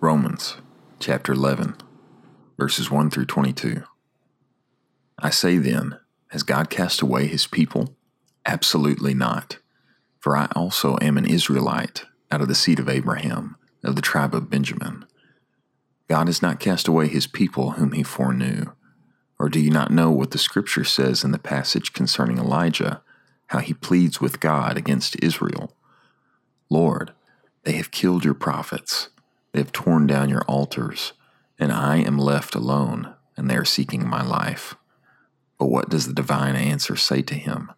Romans 0.00 0.58
chapter 1.00 1.32
11, 1.32 1.74
verses 2.56 2.88
1 2.88 3.10
through 3.10 3.24
22. 3.24 3.82
I 5.18 5.30
say 5.30 5.58
then, 5.58 5.98
has 6.28 6.44
God 6.44 6.70
cast 6.70 7.00
away 7.00 7.26
his 7.26 7.48
people? 7.48 7.96
Absolutely 8.46 9.12
not. 9.12 9.58
For 10.20 10.36
I 10.36 10.46
also 10.54 10.98
am 11.00 11.18
an 11.18 11.26
Israelite, 11.26 12.04
out 12.30 12.40
of 12.40 12.46
the 12.46 12.54
seed 12.54 12.78
of 12.78 12.88
Abraham, 12.88 13.56
of 13.82 13.96
the 13.96 14.02
tribe 14.02 14.36
of 14.36 14.48
Benjamin. 14.48 15.04
God 16.06 16.28
has 16.28 16.40
not 16.40 16.60
cast 16.60 16.86
away 16.86 17.08
his 17.08 17.26
people 17.26 17.72
whom 17.72 17.90
he 17.90 18.04
foreknew. 18.04 18.66
Or 19.36 19.48
do 19.48 19.58
you 19.58 19.72
not 19.72 19.90
know 19.90 20.12
what 20.12 20.30
the 20.30 20.38
scripture 20.38 20.84
says 20.84 21.24
in 21.24 21.32
the 21.32 21.40
passage 21.40 21.92
concerning 21.92 22.38
Elijah, 22.38 23.02
how 23.48 23.58
he 23.58 23.74
pleads 23.74 24.20
with 24.20 24.38
God 24.38 24.76
against 24.76 25.20
Israel? 25.24 25.74
Lord, 26.70 27.14
they 27.64 27.72
have 27.72 27.90
killed 27.90 28.24
your 28.24 28.34
prophets, 28.34 29.08
they 29.52 29.60
have 29.60 29.72
torn 29.72 30.06
down 30.06 30.28
your 30.28 30.42
altars, 30.42 31.12
and 31.58 31.72
I 31.72 31.96
am 31.98 32.18
left 32.18 32.54
alone, 32.54 33.14
and 33.36 33.48
they 33.48 33.56
are 33.56 33.64
seeking 33.64 34.06
my 34.06 34.22
life. 34.22 34.74
But 35.58 35.66
what 35.66 35.88
does 35.88 36.06
the 36.06 36.12
divine 36.12 36.54
answer 36.54 36.96
say 36.96 37.22
to 37.22 37.34
him? 37.34 37.72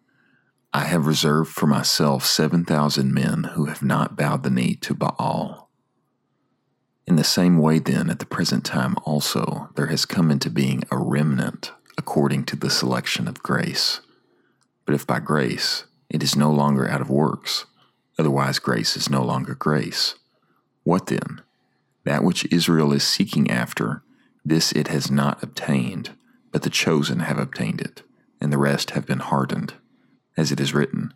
I 0.73 0.85
have 0.85 1.05
reserved 1.05 1.51
for 1.51 1.67
myself 1.67 2.25
7,000 2.25 3.13
men 3.13 3.43
who 3.55 3.65
have 3.65 3.81
not 3.81 4.15
bowed 4.15 4.43
the 4.43 4.49
knee 4.49 4.75
to 4.75 4.93
Baal. 4.93 5.69
In 7.07 7.15
the 7.17 7.23
same 7.23 7.57
way, 7.57 7.79
then, 7.79 8.09
at 8.09 8.19
the 8.19 8.25
present 8.25 8.63
time 8.63 8.95
also, 9.03 9.69
there 9.75 9.87
has 9.87 10.05
come 10.05 10.31
into 10.31 10.49
being 10.49 10.83
a 10.91 10.97
remnant 10.97 11.71
according 11.97 12.45
to 12.45 12.55
the 12.55 12.69
selection 12.69 13.27
of 13.27 13.43
grace. 13.43 13.99
But 14.85 14.95
if 14.95 15.05
by 15.05 15.19
grace, 15.19 15.85
it 16.09 16.23
is 16.23 16.35
no 16.35 16.51
longer 16.51 16.87
out 16.87 17.01
of 17.01 17.09
works, 17.09 17.65
otherwise, 18.17 18.59
grace 18.59 18.95
is 18.95 19.09
no 19.09 19.23
longer 19.23 19.55
grace. 19.55 20.15
What 20.83 21.07
then? 21.07 21.41
That 22.03 22.23
which 22.23 22.47
Israel 22.51 22.93
is 22.93 23.03
seeking 23.03 23.49
after, 23.51 24.03
this 24.43 24.71
it 24.71 24.87
has 24.87 25.11
not 25.11 25.41
obtained, 25.43 26.11
but 26.51 26.63
the 26.63 26.69
chosen 26.69 27.19
have 27.19 27.37
obtained 27.37 27.81
it, 27.81 28.03
and 28.39 28.51
the 28.51 28.57
rest 28.57 28.91
have 28.91 29.05
been 29.05 29.19
hardened. 29.19 29.75
As 30.35 30.51
it 30.51 30.59
is 30.59 30.73
written, 30.73 31.13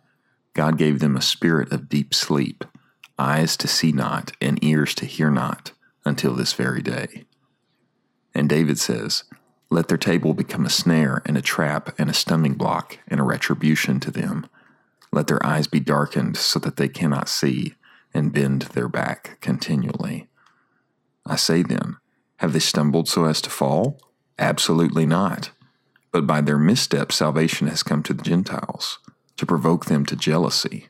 God 0.54 0.78
gave 0.78 1.00
them 1.00 1.16
a 1.16 1.22
spirit 1.22 1.72
of 1.72 1.88
deep 1.88 2.14
sleep, 2.14 2.64
eyes 3.18 3.56
to 3.58 3.68
see 3.68 3.92
not, 3.92 4.32
and 4.40 4.62
ears 4.62 4.94
to 4.94 5.06
hear 5.06 5.30
not, 5.30 5.72
until 6.04 6.34
this 6.34 6.52
very 6.52 6.82
day. 6.82 7.24
And 8.34 8.48
David 8.48 8.78
says, 8.78 9.24
Let 9.70 9.88
their 9.88 9.98
table 9.98 10.34
become 10.34 10.64
a 10.64 10.70
snare 10.70 11.22
and 11.26 11.36
a 11.36 11.42
trap 11.42 11.98
and 11.98 12.08
a 12.08 12.14
stumbling 12.14 12.54
block 12.54 12.98
and 13.08 13.18
a 13.18 13.24
retribution 13.24 13.98
to 14.00 14.10
them. 14.10 14.46
Let 15.12 15.26
their 15.26 15.44
eyes 15.44 15.66
be 15.66 15.80
darkened 15.80 16.36
so 16.36 16.58
that 16.60 16.76
they 16.76 16.88
cannot 16.88 17.28
see, 17.28 17.74
and 18.14 18.32
bend 18.32 18.62
their 18.62 18.88
back 18.88 19.38
continually. 19.40 20.28
I 21.26 21.36
say 21.36 21.62
then, 21.62 21.96
have 22.36 22.52
they 22.52 22.58
stumbled 22.58 23.08
so 23.08 23.24
as 23.24 23.40
to 23.42 23.50
fall? 23.50 23.98
Absolutely 24.38 25.06
not. 25.06 25.50
But 26.12 26.26
by 26.26 26.40
their 26.40 26.58
misstep, 26.58 27.12
salvation 27.12 27.66
has 27.66 27.82
come 27.82 28.02
to 28.04 28.14
the 28.14 28.22
Gentiles, 28.22 28.98
to 29.36 29.46
provoke 29.46 29.86
them 29.86 30.06
to 30.06 30.16
jealousy. 30.16 30.88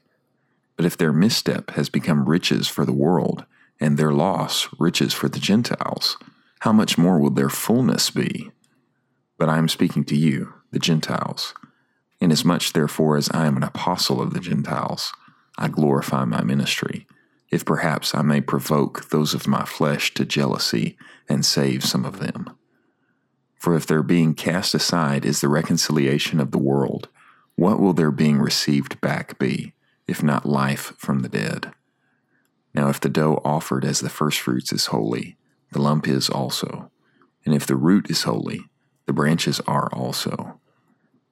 But 0.77 0.85
if 0.85 0.97
their 0.97 1.13
misstep 1.13 1.71
has 1.71 1.89
become 1.89 2.29
riches 2.29 2.69
for 2.69 2.85
the 2.85 2.93
world, 2.93 3.45
and 3.81 3.97
their 3.97 4.13
loss 4.13 4.69
riches 4.79 5.13
for 5.13 5.29
the 5.29 5.39
Gentiles, 5.39 6.17
how 6.61 6.73
much 6.73 6.97
more 6.97 7.19
will 7.19 7.31
their 7.31 7.49
fullness 7.49 8.11
be? 8.11 8.51
But 9.39 9.49
I 9.49 9.59
am 9.59 9.69
speaking 9.69 10.05
to 10.05 10.17
you, 10.17 10.55
the 10.71 10.79
Gentiles. 10.79 11.55
Inasmuch, 12.21 12.73
therefore, 12.73 13.17
as 13.17 13.29
I 13.31 13.47
am 13.47 13.57
an 13.57 13.63
apostle 13.63 14.23
of 14.23 14.33
the 14.33 14.41
Gentiles, 14.41 15.13
I 15.59 15.69
glorify 15.69 16.25
my 16.25 16.43
ministry, 16.43 17.07
if 17.51 17.65
perhaps 17.65 18.15
I 18.15 18.23
may 18.23 18.41
provoke 18.41 19.11
those 19.11 19.35
of 19.35 19.47
my 19.47 19.65
flesh 19.65 20.13
to 20.15 20.25
jealousy 20.25 20.97
and 21.29 21.45
save 21.45 21.85
some 21.85 22.05
of 22.05 22.19
them. 22.19 22.51
For 23.59 23.75
if 23.75 23.87
their 23.87 24.03
being 24.03 24.35
cast 24.35 24.75
aside 24.75 25.25
is 25.25 25.41
the 25.41 25.49
reconciliation 25.49 26.41
of 26.41 26.51
the 26.51 26.59
world, 26.59 27.09
what 27.55 27.81
will 27.81 27.93
their 27.93 28.11
being 28.11 28.39
received 28.39 29.01
back 29.01 29.39
be, 29.39 29.75
if 30.07 30.23
not 30.23 30.47
life 30.47 30.93
from 30.99 31.21
the 31.21 31.29
dead? 31.29 31.73
Now, 32.75 32.89
if 32.91 33.01
the 33.01 33.09
dough 33.09 33.41
offered 33.45 33.85
as 33.85 34.01
the 34.01 34.11
firstfruits 34.11 34.73
is 34.73 34.87
holy, 34.87 35.39
the 35.73 35.81
lump 35.81 36.07
is 36.07 36.29
also. 36.29 36.91
And 37.45 37.55
if 37.55 37.67
the 37.67 37.77
root 37.77 38.11
is 38.11 38.25
holy, 38.25 38.61
the 39.07 39.13
branches 39.13 39.61
are 39.61 39.89
also. 39.93 40.61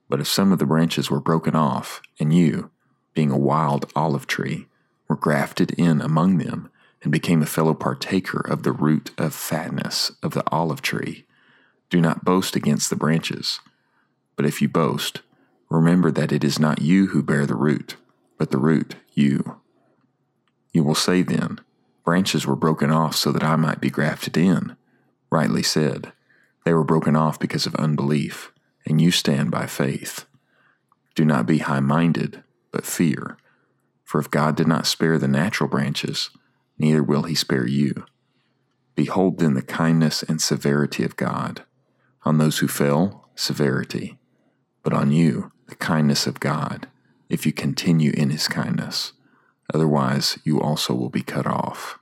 But 0.09 0.21
if 0.21 0.29
some 0.29 0.53
of 0.53 0.59
the 0.59 0.67
branches 0.67 1.11
were 1.11 1.21
broken 1.21 1.55
off, 1.55 2.01
and 2.19 2.33
you, 2.33 2.71
being 3.13 3.31
a 3.31 3.39
wild 3.39 3.93
olive 3.95 4.27
tree, 4.27 4.67
were 5.09 5.17
grafted 5.17 5.73
in 5.73 6.01
among 6.01 6.39
them, 6.39 6.71
and 7.03 7.13
became 7.13 7.43
a 7.43 7.47
fellow 7.47 7.75
partaker 7.75 8.41
of 8.41 8.63
the 8.63 8.73
root 8.73 9.11
of 9.19 9.35
fatness 9.35 10.13
of 10.23 10.33
the 10.33 10.45
olive 10.51 10.81
tree, 10.81 11.27
do 11.91 12.01
not 12.01 12.25
boast 12.25 12.57
against 12.57 12.91
the 12.91 12.97
branches. 12.97 13.61
But 14.37 14.47
if 14.47 14.63
you 14.63 14.69
boast, 14.69 15.21
remember 15.69 16.11
that 16.11 16.33
it 16.33 16.43
is 16.43 16.59
not 16.59 16.83
you 16.83 17.09
who 17.09 17.23
bear 17.23 17.47
the 17.47 17.55
root, 17.55 17.97
but 18.39 18.51
the 18.51 18.59
root 18.59 18.97
you. 19.13 19.61
You 20.73 20.83
will 20.83 20.95
say 20.95 21.23
then, 21.23 21.61
Branches 22.05 22.47
were 22.47 22.57
broken 22.57 22.91
off 22.91 23.17
so 23.17 23.33
that 23.33 23.43
I 23.43 23.57
might 23.57 23.81
be 23.81 23.89
grafted 23.89 24.37
in. 24.37 24.77
Rightly 25.31 25.63
said. 25.63 26.13
They 26.65 26.75
were 26.75 26.85
broken 26.85 27.17
off 27.17 27.39
because 27.39 27.67
of 27.67 27.75
unbelief, 27.77 28.53
and 28.87 29.01
you 29.01 29.11
stand 29.11 29.51
by 29.51 29.67
faith. 29.67 30.27
Do 31.15 31.25
not 31.25 31.47
be 31.47 31.59
high 31.59 31.81
minded, 31.81 32.43
but 32.71 32.85
fear. 32.85 33.39
For 34.15 34.21
if 34.21 34.31
God 34.31 34.55
did 34.55 34.69
not 34.69 34.87
spare 34.87 35.19
the 35.19 35.27
natural 35.27 35.69
branches, 35.69 36.31
neither 36.79 37.03
will 37.03 37.25
he 37.25 37.35
spare 37.35 37.67
you. 37.67 38.05
Behold 38.95 39.41
then 39.41 39.55
the 39.55 39.61
kindness 39.61 40.23
and 40.23 40.41
severity 40.41 41.03
of 41.03 41.17
God. 41.17 41.65
On 42.25 42.39
those 42.39 42.59
who 42.59 42.69
fell, 42.69 43.29
severity, 43.35 44.17
but 44.85 44.93
on 44.93 45.11
you, 45.11 45.51
the 45.67 45.75
kindness 45.75 46.29
of 46.29 46.39
God, 46.39 46.87
if 47.29 47.45
you 47.45 47.53
continue 47.53 48.13
in 48.13 48.31
his 48.31 48.47
kindness. 48.47 49.15
Otherwise, 49.75 50.39
you 50.45 50.61
also 50.61 50.95
will 50.95 51.11
be 51.11 51.23
cut 51.25 51.49
off. 51.49 51.99